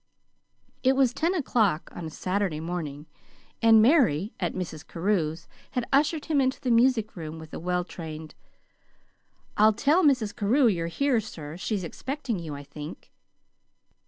[0.81, 3.05] It was ten o'clock on a Saturday morning,
[3.61, 4.81] and Mary, at Mrs.
[4.87, 8.33] Carew's, had ushered him into the music room with a well trained:
[9.57, 10.35] "I'll tell Mrs.
[10.35, 11.55] Carew you're here, sir.
[11.55, 13.11] She's expecting you, I think."